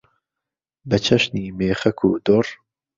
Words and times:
بە 0.89 0.97
چەشنی 1.05 1.53
مێخەک 1.57 1.99
و 2.03 2.09
دوڕ 2.25 2.47